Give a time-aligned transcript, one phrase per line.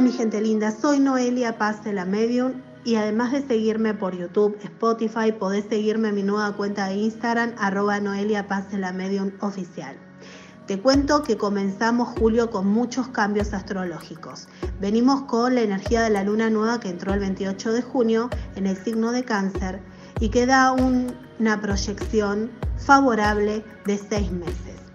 [0.00, 5.64] linda, soy Noelia Paz de la Medium y además de seguirme por YouTube, Spotify, podés
[5.70, 9.96] seguirme en mi nueva cuenta de Instagram, arroba Noelia Paz de la Medium oficial.
[10.66, 14.48] Te cuento que comenzamos julio con muchos cambios astrológicos.
[14.80, 18.66] Venimos con la energía de la luna nueva que entró el 28 de junio en
[18.66, 19.80] el signo de cáncer
[20.20, 24.85] y que da una proyección favorable de seis meses.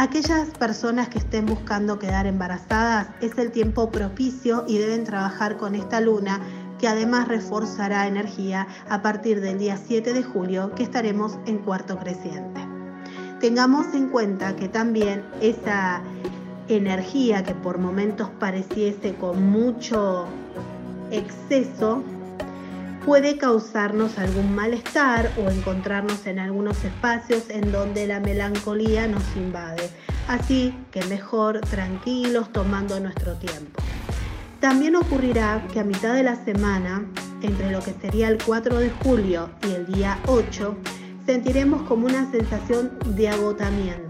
[0.00, 5.74] Aquellas personas que estén buscando quedar embarazadas es el tiempo propicio y deben trabajar con
[5.74, 6.40] esta luna
[6.78, 11.98] que además reforzará energía a partir del día 7 de julio que estaremos en cuarto
[11.98, 12.66] creciente.
[13.40, 16.00] Tengamos en cuenta que también esa
[16.68, 20.28] energía que por momentos pareciese con mucho
[21.10, 22.02] exceso
[23.10, 29.90] puede causarnos algún malestar o encontrarnos en algunos espacios en donde la melancolía nos invade.
[30.28, 33.82] Así que mejor tranquilos tomando nuestro tiempo.
[34.60, 37.04] También ocurrirá que a mitad de la semana,
[37.42, 40.76] entre lo que sería el 4 de julio y el día 8,
[41.26, 44.09] sentiremos como una sensación de agotamiento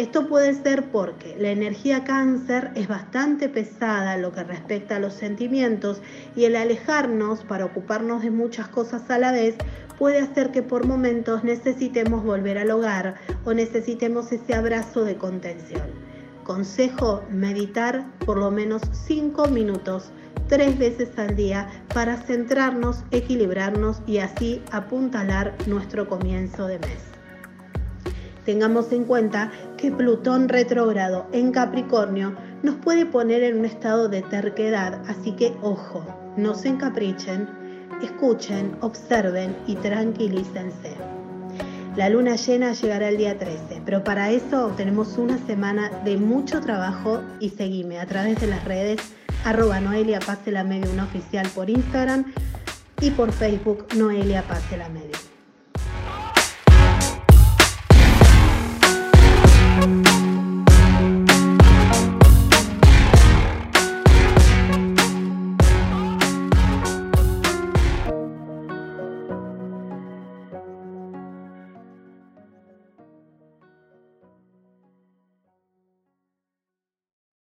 [0.00, 4.98] esto puede ser porque la energía cáncer es bastante pesada en lo que respecta a
[4.98, 6.00] los sentimientos
[6.34, 9.56] y el alejarnos para ocuparnos de muchas cosas a la vez
[9.98, 15.90] puede hacer que por momentos necesitemos volver al hogar o necesitemos ese abrazo de contención.
[16.44, 20.12] Consejo, meditar por lo menos 5 minutos
[20.48, 27.19] tres veces al día para centrarnos, equilibrarnos y así apuntalar nuestro comienzo de mes.
[28.44, 34.22] Tengamos en cuenta que Plutón retrógrado en Capricornio nos puede poner en un estado de
[34.22, 36.04] terquedad, así que ojo,
[36.36, 37.48] no se encaprichen,
[38.02, 40.96] escuchen, observen y tranquilícense.
[41.96, 46.60] La luna llena llegará el día 13, pero para eso tenemos una semana de mucho
[46.60, 49.00] trabajo y seguime a través de las redes
[49.44, 52.32] arroba Noelia Pase la Medio, oficial por Instagram
[53.00, 55.29] y por Facebook Noelia Pase la Medio.